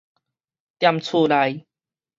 [0.79, 1.67] 踮厝內